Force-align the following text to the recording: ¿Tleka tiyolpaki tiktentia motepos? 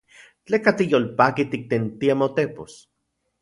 ¿Tleka 0.45 0.71
tiyolpaki 0.79 1.43
tiktentia 1.53 2.13
motepos? 2.23 2.71